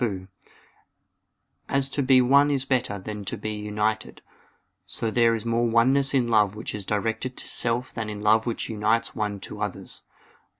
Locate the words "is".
2.49-2.65, 5.35-5.45, 6.73-6.87